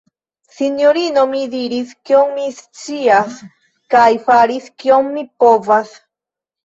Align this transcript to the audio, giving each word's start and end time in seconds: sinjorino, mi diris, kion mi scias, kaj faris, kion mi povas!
sinjorino, 0.59 1.25
mi 1.33 1.41
diris, 1.51 1.91
kion 2.09 2.33
mi 2.37 2.47
scias, 2.61 3.37
kaj 3.95 4.09
faris, 4.25 4.73
kion 4.85 5.13
mi 5.19 5.27
povas! 5.45 5.93